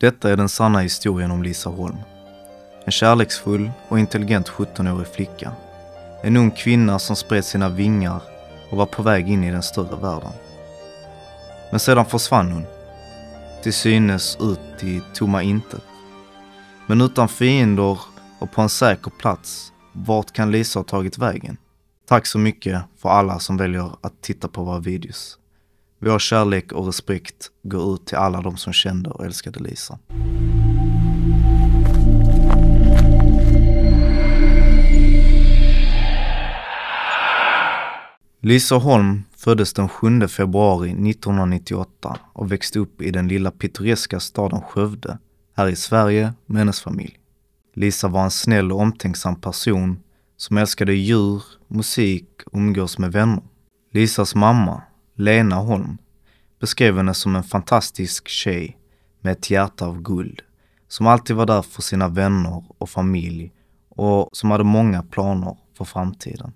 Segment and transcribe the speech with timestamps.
[0.00, 1.96] Detta är den sanna historien om Lisa Holm.
[2.84, 5.52] En kärleksfull och intelligent 17-årig flicka.
[6.22, 8.22] En ung kvinna som spred sina vingar
[8.70, 10.32] och var på väg in i den större världen.
[11.70, 12.64] Men sedan försvann hon.
[13.62, 15.84] Till synes ut i tomma intet.
[16.86, 17.98] Men utan fiender
[18.38, 21.56] och på en säker plats, vart kan Lisa ha tagit vägen?
[22.08, 25.39] Tack så mycket för alla som väljer att titta på våra videos.
[26.02, 29.98] Vår kärlek och respekt går ut till alla de som kände och älskade Lisa.
[38.40, 44.60] Lisa Holm föddes den 7 februari 1998 och växte upp i den lilla pittoreska staden
[44.62, 45.18] Skövde,
[45.56, 47.18] här i Sverige med hennes familj.
[47.74, 50.00] Lisa var en snäll och omtänksam person
[50.36, 53.42] som älskade djur, musik och umgås med vänner.
[53.92, 54.82] Lisas mamma,
[55.20, 55.98] Lena Holm,
[56.60, 58.78] beskrev henne som en fantastisk tjej
[59.20, 60.42] med ett hjärta av guld,
[60.88, 63.52] som alltid var där för sina vänner och familj
[63.88, 66.52] och som hade många planer för framtiden.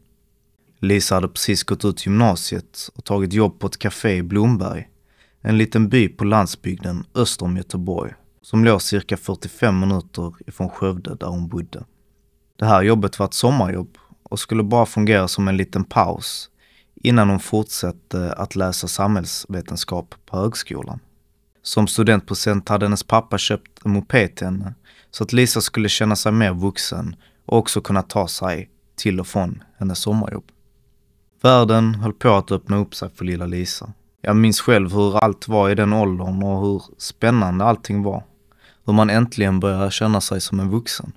[0.79, 4.89] Lisa hade precis gått ut gymnasiet och tagit jobb på ett café i Blomberg,
[5.41, 8.13] en liten by på landsbygden öster om Göteborg,
[8.43, 11.85] som låg cirka 45 minuter ifrån Skövde där hon bodde.
[12.57, 16.51] Det här jobbet var ett sommarjobb och skulle bara fungera som en liten paus
[17.05, 21.01] innan hon fortsatte att läsa samhällsvetenskap på högskolan.
[21.63, 24.75] Som studentpresent hade hennes pappa köpt en moped till henne
[25.11, 29.27] så att Lisa skulle känna sig mer vuxen och också kunna ta sig till och
[29.27, 30.45] från hennes sommarjobb.
[31.43, 33.93] Världen höll på att öppna upp sig för lilla Lisa.
[34.21, 38.25] Jag minns själv hur allt var i den åldern och hur spännande allting var.
[38.85, 41.13] Hur man äntligen började känna sig som en vuxen.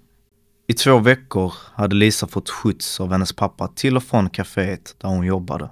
[0.69, 5.09] I två veckor hade Lisa fått skjuts av hennes pappa till och från kaféet där
[5.09, 5.69] hon jobbade.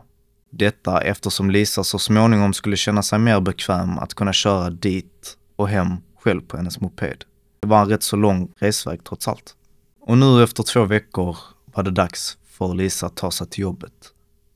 [0.50, 5.70] Detta eftersom Lisa så småningom skulle känna sig mer bekväm att kunna köra dit och
[5.70, 7.24] hem själv på hennes moped.
[7.60, 9.56] Det var en rätt så lång resväg trots allt.
[10.02, 13.94] Och nu efter två veckor var det dags för Lisa att ta sig till jobbet.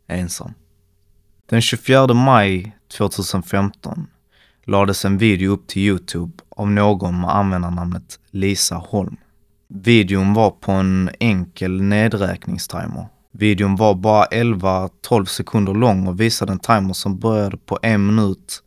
[0.07, 0.53] Ensam.
[1.45, 4.07] Den 24 maj 2015
[4.65, 9.17] lades en video upp till Youtube av någon med användarnamnet Lisa Holm.
[9.73, 13.07] Videon var på en enkel nedräkningstimer.
[13.31, 18.63] Videon var bara 11-12 sekunder lång och visade en timer som började på en minut,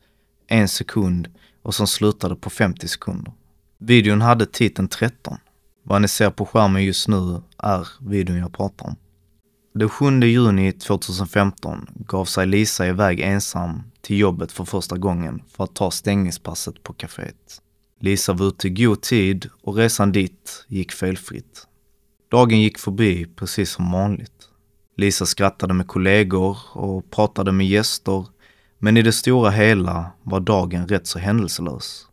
[0.48, 1.28] en sekund
[1.62, 3.32] och som slutade på 50 sekunder.
[3.78, 5.38] Videon hade titeln 13.
[5.82, 8.96] Vad ni ser på skärmen just nu är videon jag pratar om.
[9.74, 15.64] Den 7 juni 2015 gav sig Lisa iväg ensam till jobbet för första gången för
[15.64, 17.61] att ta stängningspasset på kaféet.
[18.02, 21.66] Lisa var ute i god tid och resan dit gick felfritt.
[22.30, 24.48] Dagen gick förbi precis som vanligt.
[24.96, 28.26] Lisa skrattade med kollegor och pratade med gäster,
[28.78, 32.06] men i det stora hela var dagen rätt så händelselös.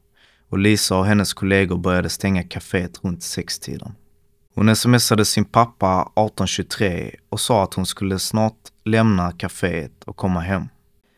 [0.49, 3.95] Och Lisa och hennes kollegor började stänga kaféet runt sextiden.
[4.55, 10.39] Hon smsade sin pappa 1823 och sa att hon skulle snart lämna kaféet och komma
[10.39, 10.67] hem.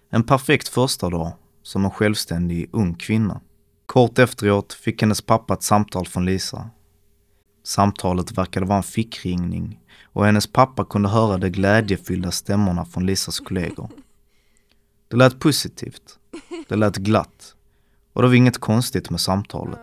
[0.09, 1.34] En perfekt första dag
[1.64, 3.42] som en självständig ung kvinna.
[3.91, 6.69] Kort efteråt fick hennes pappa ett samtal från Lisa.
[7.63, 13.40] Samtalet verkade vara en fickringning och hennes pappa kunde höra de glädjefyllda stämmorna från Lisas
[13.40, 13.90] kollegor.
[15.07, 16.19] Det lät positivt.
[16.69, 17.56] Det lät glatt.
[18.13, 19.79] Och det var inget konstigt med samtalet.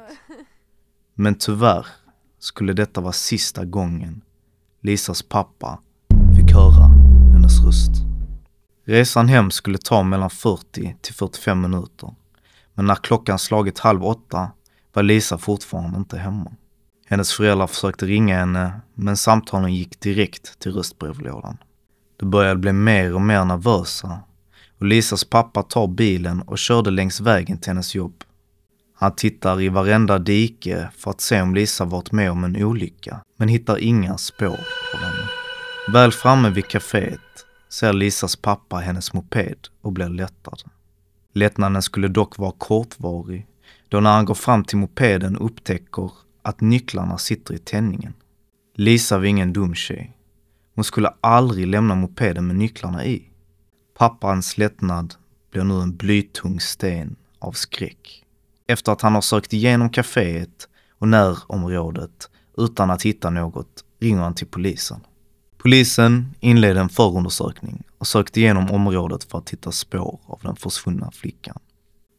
[1.15, 1.87] Men tyvärr
[2.39, 4.23] skulle detta vara sista gången
[4.81, 5.79] Lisas pappa
[6.37, 6.87] fick höra
[7.33, 7.93] hennes röst.
[8.85, 12.15] Resan hem skulle ta mellan 40 till 45 minuter.
[12.79, 14.51] Men när klockan slagit halv åtta
[14.93, 16.53] var Lisa fortfarande inte hemma.
[17.07, 21.59] Hennes föräldrar försökte ringa henne, men samtalen gick direkt till röstbrevlådan.
[22.17, 24.21] De började bli mer och mer nervösa
[24.79, 28.25] och Lisas pappa tar bilen och körde längs vägen till hennes jobb.
[28.95, 33.21] Han tittar i varenda dike för att se om Lisa varit med om en olycka,
[33.37, 34.61] men hittar inga spår
[34.95, 35.29] av henne.
[35.93, 40.63] Väl framme vid kaféet ser Lisas pappa hennes moped och blir lättad.
[41.33, 43.47] Lättnaden skulle dock vara kortvarig,
[43.89, 46.11] då när han går fram till mopeden upptäcker
[46.43, 48.15] att nycklarna sitter i tändningen.
[48.75, 50.17] Lisa var ingen dum tjej.
[50.75, 53.31] Hon skulle aldrig lämna mopeden med nycklarna i.
[53.99, 55.15] Pappans lättnad
[55.51, 58.25] blir nu en blytung sten av skräck.
[58.67, 64.35] Efter att han har sökt igenom kaféet och närområdet utan att hitta något ringer han
[64.35, 65.01] till polisen.
[65.59, 71.11] Polisen inledde en förundersökning och sökte igenom området för att hitta spår av den försvunna
[71.11, 71.59] flickan.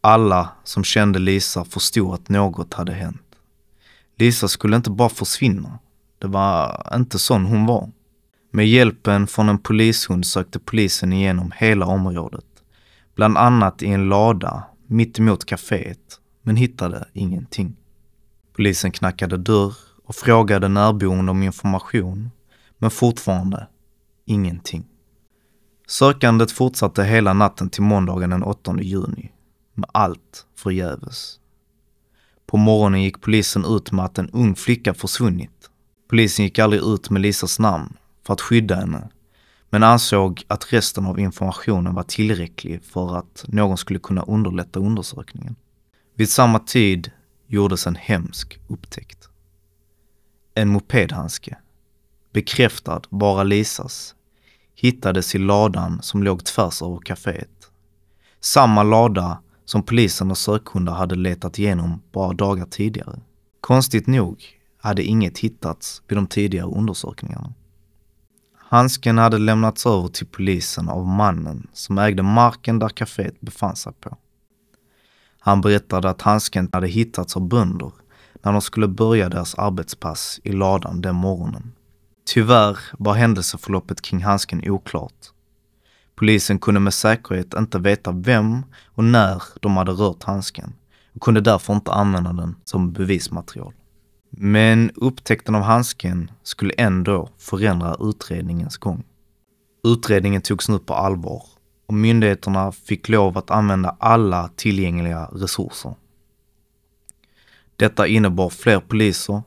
[0.02, 3.22] Alla som kände Lisa förstod att något hade hänt.
[4.18, 5.80] Lisa skulle inte bara försvinna.
[6.20, 7.92] Det var inte sån hon var.
[8.52, 12.46] Med hjälpen från en polishund sökte polisen igenom hela området.
[13.16, 17.76] Bland annat i en lada mitt emot kaféet, men hittade ingenting.
[18.56, 19.74] Polisen knackade dörr
[20.06, 22.32] och frågade närboende om information,
[22.78, 23.68] men fortfarande
[24.26, 24.89] ingenting.
[25.90, 29.32] Sökandet fortsatte hela natten till måndagen den 8 juni,
[29.74, 31.40] med allt förgäves.
[32.46, 35.70] På morgonen gick polisen ut med att en ung flicka försvunnit.
[36.10, 39.10] Polisen gick aldrig ut med Lisas namn för att skydda henne,
[39.70, 45.56] men ansåg att resten av informationen var tillräcklig för att någon skulle kunna underlätta undersökningen.
[46.16, 47.12] Vid samma tid
[47.48, 49.30] gjordes en hemsk upptäckt.
[50.56, 51.58] En mopedhandske,
[52.34, 54.16] bekräftad vara Lisas,
[54.82, 57.72] hittades i ladan som låg tvärs över kaféet.
[58.40, 63.20] Samma lada som polisen och sökhundar hade letat igenom bara dagar tidigare.
[63.62, 64.44] Konstigt nog
[64.78, 67.54] hade inget hittats vid de tidigare undersökningarna.
[68.56, 73.94] Handsken hade lämnats över till polisen av mannen som ägde marken där kaféet befann sig
[73.94, 74.18] på.
[75.40, 77.92] Han berättade att handsken hade hittats av bönder
[78.42, 81.72] när de skulle börja deras arbetspass i ladan den morgonen.
[82.34, 85.32] Tyvärr var händelseförloppet kring handsken oklart.
[86.16, 90.74] Polisen kunde med säkerhet inte veta vem och när de hade rört handsken
[91.16, 93.74] och kunde därför inte använda den som bevismaterial.
[94.30, 99.04] Men upptäckten av handsken skulle ändå förändra utredningens gång.
[99.84, 101.44] Utredningen togs nu på allvar
[101.88, 105.96] och myndigheterna fick lov att använda alla tillgängliga resurser.
[107.76, 109.42] Detta innebar fler poliser,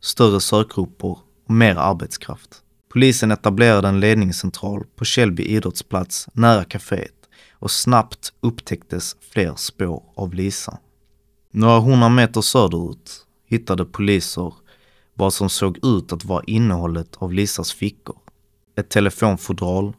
[0.00, 2.62] större sökgrupper och mer arbetskraft.
[2.92, 7.12] Polisen etablerade en ledningscentral på Källby idrottsplats nära kaféet
[7.52, 10.78] och snabbt upptäcktes fler spår av Lisa.
[11.50, 14.54] Några hundra meter söderut hittade poliser
[15.14, 18.16] vad som såg ut att vara innehållet av Lisas fickor.
[18.76, 19.92] Ett telefonfodral,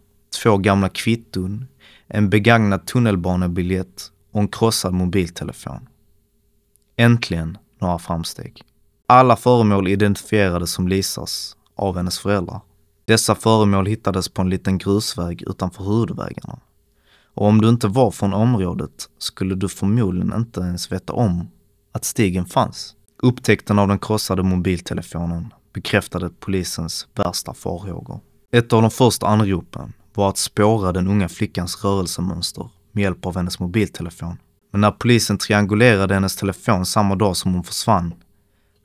[0.44, 1.66] två gamla kvitton,
[2.08, 5.90] en begagnad tunnelbanebiljett och en krossad mobiltelefon.
[6.96, 8.64] Äntligen några framsteg.
[9.10, 12.62] Alla föremål identifierades som Lisas av hennes föräldrar.
[13.06, 16.60] Dessa föremål hittades på en liten grusväg utanför huvudvägarna.
[17.34, 21.48] Och om du inte var från området skulle du förmodligen inte ens veta om
[21.92, 22.96] att stigen fanns.
[23.24, 28.20] Upptäckten av den krossade mobiltelefonen bekräftade polisens värsta farhågor.
[28.52, 33.36] Ett av de första anropen var att spåra den unga flickans rörelsemönster med hjälp av
[33.36, 34.38] hennes mobiltelefon.
[34.72, 38.14] Men när polisen triangulerade hennes telefon samma dag som hon försvann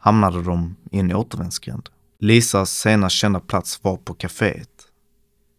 [0.05, 1.89] hamnade de i en återvändsgränd.
[2.19, 4.89] Lisas senast kända plats var på kaféet.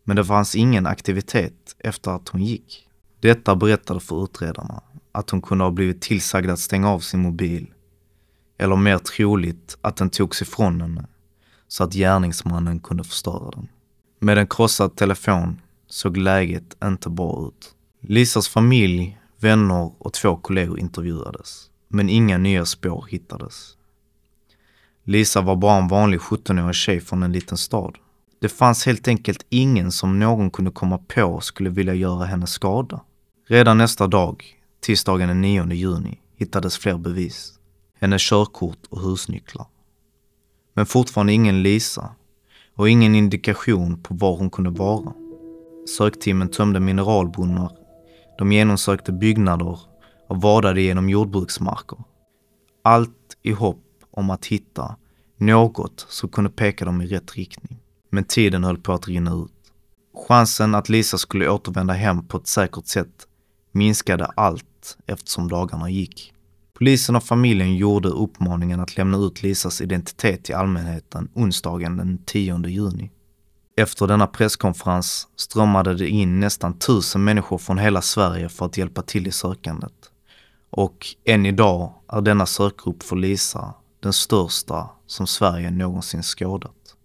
[0.04, 2.88] Men det fanns ingen aktivitet efter att hon gick.
[3.20, 4.82] Detta berättade för utredarna
[5.12, 7.68] att hon kunde ha blivit tillsagd att stänga av sin mobil.
[8.58, 11.06] Eller mer troligt att den togs ifrån henne
[11.68, 13.68] så att gärningsmannen kunde förstöra den.
[14.20, 17.76] Med en krossad telefon såg läget inte bra ut.
[18.02, 23.78] Lisas familj, vänner och två kollegor intervjuades, men inga nya spår hittades.
[25.06, 27.98] Lisa var bara en vanlig 17-årig tjej från en liten stad.
[28.42, 33.02] Det fanns helt enkelt ingen som någon kunde komma på skulle vilja göra henne skada.
[33.48, 34.44] Redan nästa dag,
[34.82, 37.54] tisdagen den 9 juni, hittades fler bevis.
[38.00, 39.66] Hennes körkort och husnycklar.
[40.74, 42.10] Men fortfarande ingen Lisa
[42.76, 45.14] och ingen indikation på var hon kunde vara.
[45.98, 47.72] Sökteamen tömde mineralbrunnar,
[48.38, 49.80] de genomsökte byggnader
[50.28, 51.98] och vadade genom jordbruksmarker.
[52.84, 53.83] Allt i hopp
[54.14, 54.96] om att hitta
[55.38, 57.80] något som kunde peka dem i rätt riktning.
[58.10, 59.52] Men tiden höll på att rinna ut.
[60.28, 63.28] Chansen att Lisa skulle återvända hem på ett säkert sätt
[63.72, 66.34] minskade allt eftersom dagarna gick.
[66.74, 72.68] Polisen och familjen gjorde uppmaningen att lämna ut Lisas identitet till allmänheten onsdagen den 10
[72.68, 73.12] juni.
[73.76, 79.02] Efter denna presskonferens strömmade det in nästan tusen människor från hela Sverige för att hjälpa
[79.02, 79.94] till i sökandet.
[80.70, 86.96] Och än idag är denna sökgrupp för Lisa den största som Sverige någonsin skådat.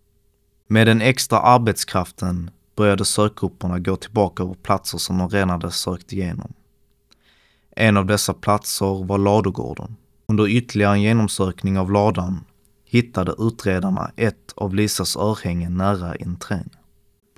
[0.66, 6.12] Med den extra arbetskraften började sökgrupperna gå tillbaka över platser som de redan hade sökt
[6.12, 6.52] igenom.
[7.76, 9.96] En av dessa platser var ladugården.
[10.26, 12.44] Under ytterligare en genomsökning av ladan
[12.84, 16.70] hittade utredarna ett av Lisas örhängen nära entrén.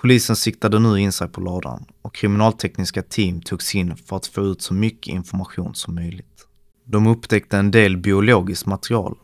[0.00, 4.40] Polisen siktade nu in sig på ladan och kriminaltekniska team togs in för att få
[4.40, 6.47] ut så mycket information som möjligt.
[6.85, 9.17] De upptäckte en del biologiskt material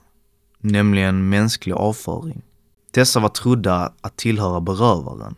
[0.66, 2.42] nämligen mänsklig avföring.
[2.90, 5.35] Dessa var trodda att tillhöra berövaren.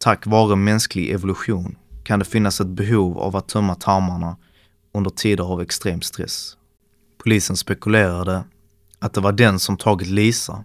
[0.00, 4.36] Tack vare mänsklig evolution kan det finnas ett behov av att tömma tarmarna
[4.94, 6.56] under tider av extrem stress.
[7.24, 8.44] Polisen spekulerade
[8.98, 10.64] att det var den som tagit Lisa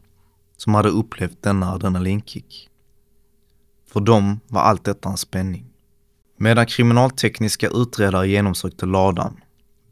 [0.58, 2.70] som hade upplevt denna adrenalinkick.
[3.92, 5.66] För dem var allt detta en spänning.
[6.38, 9.40] Medan kriminaltekniska utredare genomsökte ladan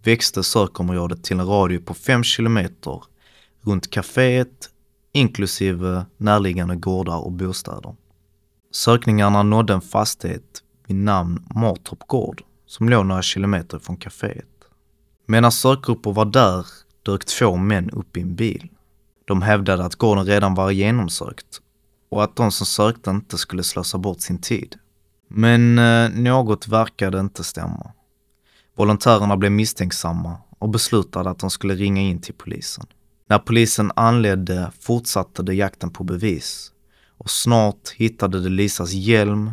[0.03, 3.01] växte sökområdet till en radie på 5 kilometer
[3.65, 4.69] runt kaféet
[5.11, 7.95] inklusive närliggande gårdar och bostäder.
[8.71, 14.45] Sökningarna nådde en fastighet vid namn Martorp gård som låg några kilometer från kaféet.
[15.27, 16.65] Medan sökgrupper var där
[17.03, 18.69] dök två män upp i en bil.
[19.25, 21.61] De hävdade att gården redan var genomsökt
[22.09, 24.75] och att de som sökte inte skulle slösa bort sin tid.
[25.27, 27.91] Men eh, något verkade inte stämma.
[28.75, 32.85] Volontärerna blev misstänksamma och beslutade att de skulle ringa in till polisen.
[33.27, 36.71] När polisen anledde fortsatte de jakten på bevis
[37.17, 39.51] och snart hittade de Lisas hjälm,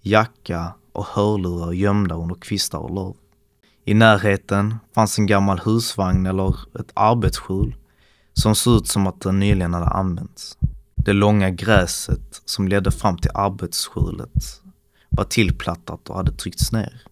[0.00, 3.14] jacka och hörlurar gömda under kvistar och löv.
[3.84, 7.76] I närheten fanns en gammal husvagn eller ett arbetsskjul
[8.32, 10.58] som såg ut som att den nyligen hade använts.
[10.94, 14.62] Det långa gräset som ledde fram till arbetsskjulet
[15.08, 17.02] var tillplattat och hade tryckts ner.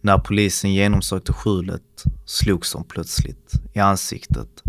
[0.00, 4.62] När polisen genomsökte skjulet slogs de plötsligt i ansiktet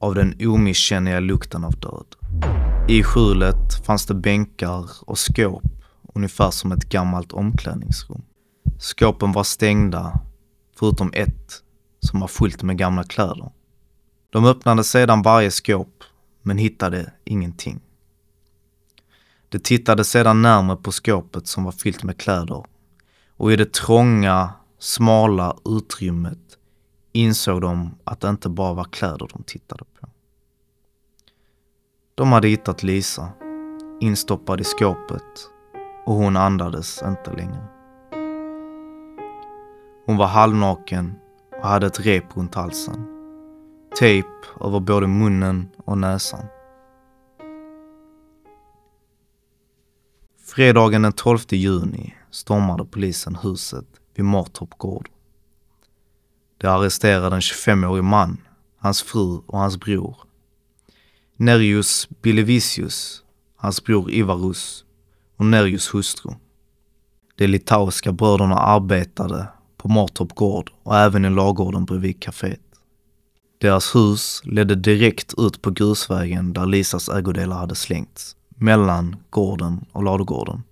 [0.00, 2.06] av den omisskännliga lukten av död.
[2.88, 5.62] I skjulet fanns det bänkar och skåp
[6.14, 8.22] ungefär som ett gammalt omklädningsrum.
[8.78, 10.20] Skåpen var stängda,
[10.78, 11.62] förutom ett
[12.00, 13.50] som var fullt med gamla kläder.
[14.30, 16.04] De öppnade sedan varje skåp,
[16.42, 17.80] men hittade ingenting.
[19.48, 22.64] De tittade sedan närmare på skåpet som var fyllt med kläder
[23.36, 26.57] och i det trånga, smala utrymmet
[27.18, 30.08] insåg de att det inte bara var kläder de tittade på.
[32.14, 33.28] De hade hittat Lisa,
[34.00, 35.50] instoppad i skåpet
[36.04, 37.66] och hon andades inte längre.
[40.06, 41.14] Hon var halvnaken
[41.62, 43.06] och hade ett rep runt halsen.
[43.98, 44.28] Tejp
[44.60, 46.44] över både munnen och näsan.
[50.46, 55.08] Fredagen den 12 juni stormade polisen huset vid Martorp gård.
[56.58, 58.38] De arresterade en 25-årig man,
[58.78, 60.16] hans fru och hans bror.
[61.36, 63.22] Nerius Bilevicius,
[63.56, 64.84] hans bror Ivarus
[65.36, 66.30] och Nerius hustru.
[67.36, 72.60] De litauiska bröderna arbetade på Martorp gård och även i lagården bredvid kaféet.
[73.60, 80.02] Deras hus ledde direkt ut på grusvägen där Lisas ägodelar hade slängts, mellan gården och
[80.02, 80.62] ladugården.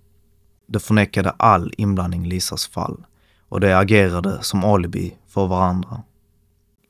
[0.67, 3.05] De förnekade all inblandning i Lisas fall
[3.49, 6.03] och de agerade som alibi för varandra.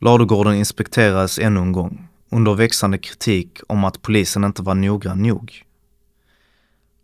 [0.02, 5.64] Ladugården inspekterades ännu en gång under växande kritik om att polisen inte var noggrann nog.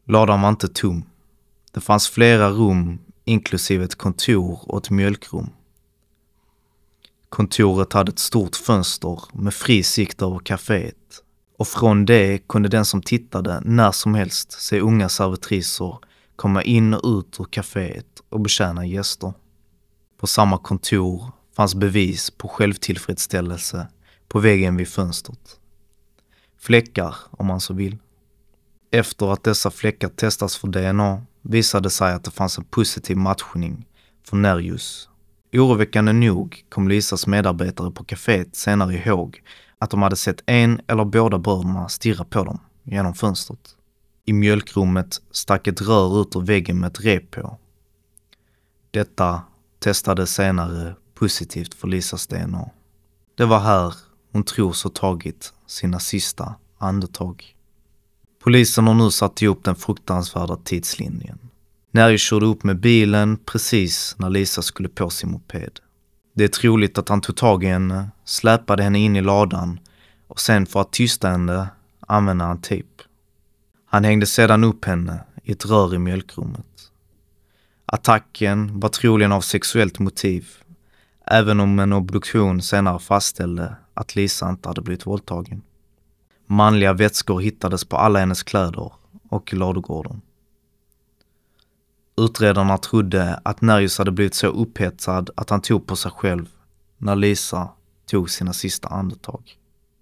[0.06, 1.04] Ladan var inte tom.
[1.72, 5.50] Det fanns flera rum inklusive ett kontor och ett mjölkrum.
[7.30, 11.24] Kontoret hade ett stort fönster med fri sikt över kaféet
[11.58, 15.98] och från det kunde den som tittade när som helst se unga servitriser
[16.36, 19.34] komma in och ut ur kaféet och betjäna gäster.
[20.24, 23.88] På samma kontor fanns bevis på självtillfredsställelse
[24.28, 25.60] på väggen vid fönstret.
[26.60, 27.98] Fläckar, om man så vill.
[28.92, 33.86] Efter att dessa fläckar testats för DNA visade sig att det fanns en positiv matchning
[34.24, 35.10] för Nerjus.
[35.54, 39.42] Oroväckande nog kom Lisas medarbetare på kaféet senare ihåg
[39.80, 43.76] att de hade sett en eller båda bröderna stirra på dem genom fönstret.
[44.26, 47.58] I mjölkrummet stack ett rör ut ur väggen med ett rep på.
[48.92, 49.42] Detta
[49.84, 52.70] Testade senare positivt för Lisas DNA.
[53.36, 53.94] Det var här
[54.32, 57.56] hon tros ha tagit sina sista andetag.
[58.44, 61.40] Polisen har nu satt ihop den fruktansvärda tidslinjen.
[61.92, 65.80] Neri körde upp med bilen precis när Lisa skulle på sin moped.
[66.34, 69.80] Det är troligt att han tog tag i henne, släpade henne in i ladan
[70.28, 71.68] och sen för att tysta henne
[72.00, 73.04] använde han tejp.
[73.86, 76.66] Han hängde sedan upp henne i ett rör i mjölkrummet.
[77.94, 80.48] Attacken var troligen av sexuellt motiv,
[81.26, 85.62] även om en obduktion senare fastställde att Lisa inte hade blivit våldtagen.
[86.48, 88.92] Manliga vätskor hittades på alla hennes kläder
[89.30, 90.22] och i ladugården.
[92.18, 96.46] Utredarna trodde att Nerjus hade blivit så upphetsad att han tog på sig själv
[96.98, 97.70] när Lisa
[98.06, 99.58] tog sina sista andetag.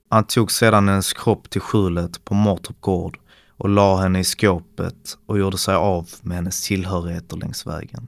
[0.10, 3.21] Han tog sedan hennes kropp till skjulet på Mårtorp gård
[3.62, 8.08] och la henne i skåpet och gjorde sig av med hennes tillhörigheter längs vägen.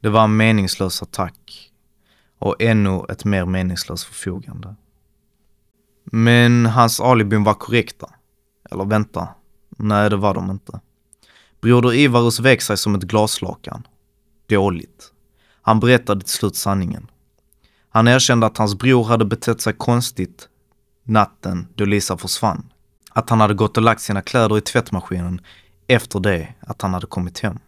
[0.00, 1.70] Det var en meningslös attack
[2.38, 4.74] och ännu ett mer meningslöst förfogande.
[6.04, 8.10] Men hans alibin var korrekta.
[8.70, 9.28] Eller vänta,
[9.68, 10.80] nej det var de inte.
[11.60, 13.86] Broder Ivarus vek sig som ett glaslakan.
[14.48, 15.12] Dåligt.
[15.62, 17.10] Han berättade till slut sanningen.
[17.88, 20.48] Han erkände att hans bror hade betett sig konstigt
[21.04, 22.72] natten då Lisa försvann.
[23.16, 25.40] Att han hade gått och lagt sina kläder i tvättmaskinen
[25.86, 27.58] efter det att han hade kommit hem.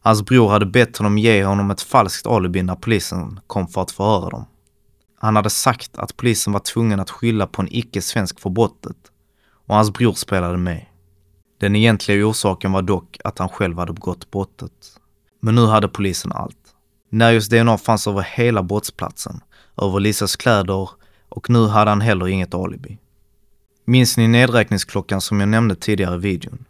[0.00, 3.90] Hans bror hade bett honom ge honom ett falskt alibi när polisen kom för att
[3.90, 4.44] förhöra dem.
[5.18, 8.96] Han hade sagt att polisen var tvungen att skylla på en icke-svensk för brottet
[9.66, 10.86] och hans bror spelade med.
[11.60, 15.00] Den egentliga orsaken var dock att han själv hade begått brottet.
[15.40, 16.74] Men nu hade polisen allt.
[17.10, 19.40] Nerios DNA fanns över hela brottsplatsen,
[19.76, 20.88] över Lisas kläder
[21.28, 22.98] och nu hade han heller inget alibi.
[23.86, 26.64] Minns ni nedräkningsklockan som jag nämnde tidigare i videon?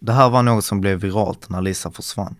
[0.00, 2.36] Det här var något som blev viralt när Lisa försvann.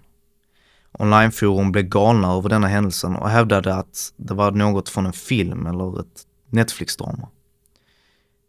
[0.92, 5.66] Onlineforum blev galna över denna händelsen och hävdade att det var något från en film
[5.66, 7.28] eller ett Netflix-drama.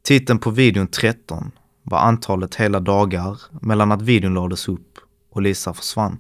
[0.04, 1.52] Titeln på videon 13
[1.84, 4.98] var antalet hela dagar mellan att videon lades upp
[5.32, 6.18] och Lisa försvann.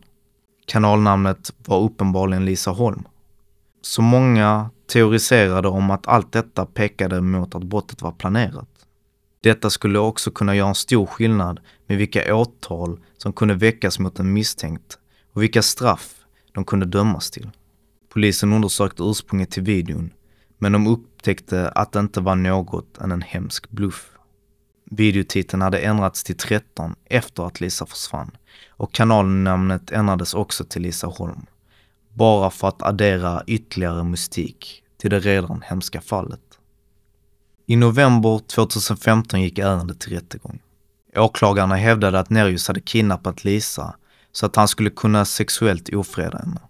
[0.66, 3.08] Kanalnamnet var uppenbarligen Lisa Holm.
[3.82, 8.77] Så många teoriserade om att allt detta pekade mot att brottet var planerat.
[9.48, 14.20] Detta skulle också kunna göra en stor skillnad med vilka åtal som kunde väckas mot
[14.20, 14.98] en misstänkt
[15.34, 16.16] och vilka straff
[16.52, 17.50] de kunde dömas till.
[18.14, 20.14] Polisen undersökte ursprunget till videon,
[20.58, 24.12] men de upptäckte att det inte var något än en hemsk bluff.
[24.86, 28.32] Videotiteln hade ändrats till 13 efter att Lisa försvann
[28.70, 31.46] och kanalnamnet ändrades också till Lisa Holm.
[32.14, 36.47] Bara för att addera ytterligare mystik till det redan hemska fallet.
[37.70, 40.60] I november 2015 gick ärendet till rättegång.
[41.16, 43.96] Åklagarna hävdade att Nerius hade kidnappat Lisa
[44.32, 46.62] så att han skulle kunna sexuellt ofreda henne.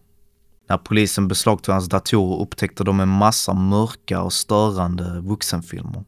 [0.69, 6.03] När polisen beslagtog hans datorer upptäckte de en massa mörka och störande vuxenfilmer.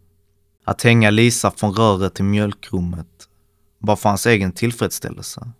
[0.65, 3.27] Att hänga Lisa från röret till mjölkrummet
[3.79, 5.51] var för hans egen tillfredsställelse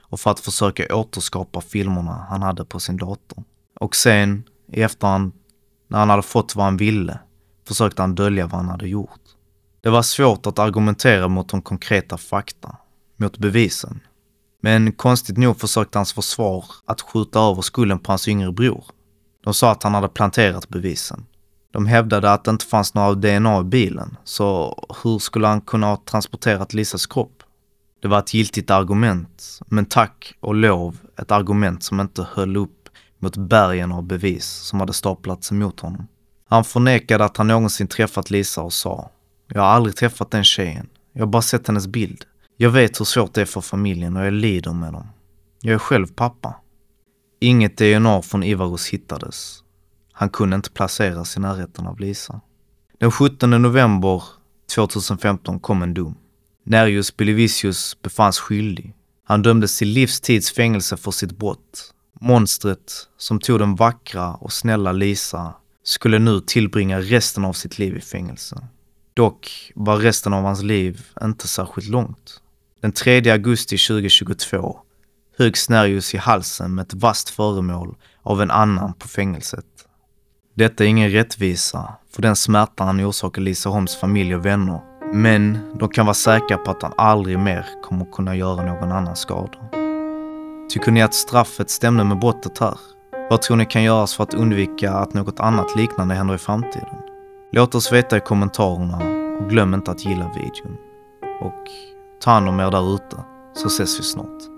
[0.00, 3.44] och för att försöka återskapa filmerna han hade på sin dator.
[3.80, 5.32] Och sen, i efterhand,
[5.88, 7.18] när han hade fått vad han ville,
[7.68, 9.20] försökte han dölja vad han hade gjort.
[9.80, 12.76] Det var svårt att argumentera mot de konkreta fakta,
[13.16, 14.00] mot bevisen.
[14.60, 18.84] Men konstigt nog försökte hans försvar att skjuta över skulden på hans yngre bror.
[19.44, 21.26] De sa att han hade planterat bevisen.
[21.72, 25.86] De hävdade att det inte fanns några DNA i bilen, så hur skulle han kunna
[25.86, 27.42] ha transporterat Lisas kropp?
[28.02, 32.88] Det var ett giltigt argument, men tack och lov ett argument som inte höll upp
[33.18, 36.06] mot bergen av bevis som hade staplats emot honom.
[36.52, 39.10] Han förnekade att han någonsin träffat Lisa och sa
[39.48, 40.88] Jag har aldrig träffat den tjejen.
[41.12, 42.24] Jag har bara sett hennes bild.
[42.56, 45.06] Jag vet hur svårt det är för familjen och jag lider med dem.
[45.60, 46.54] Jag är själv pappa.
[47.40, 49.58] Inget DNA från Ivarus hittades.
[50.12, 52.40] Han kunde inte placeras i närheten av Lisa.
[52.98, 54.22] Den 17 november
[54.74, 56.14] 2015 kom en dom.
[56.64, 58.94] Nerius Bilivicius befanns skyldig.
[59.24, 61.94] Han dömdes till livstids fängelse för sitt brott.
[62.20, 65.54] Monstret som tog den vackra och snälla Lisa
[65.84, 68.66] skulle nu tillbringa resten av sitt liv i fängelse.
[69.14, 72.40] Dock var resten av hans liv inte särskilt långt.
[72.80, 74.78] Den 3 augusti 2022
[75.38, 79.66] höggs Nerius i halsen med ett vasst föremål av en annan på fängelset.
[80.54, 84.80] Detta är ingen rättvisa för den smärta han orsakar Lisa Holms familj och vänner.
[85.14, 89.16] Men de kan vara säkra på att han aldrig mer kommer kunna göra någon annan
[89.16, 89.58] skada.
[90.68, 92.78] Tycker ni att straffet stämde med brottet här?
[93.30, 96.96] Vad tror ni kan göras för att undvika att något annat liknande händer i framtiden?
[97.52, 98.96] Låt oss veta i kommentarerna
[99.40, 100.76] och glöm inte att gilla videon.
[101.40, 101.64] Och
[102.20, 103.16] ta hand om er där ute,
[103.54, 104.51] så ses vi snart.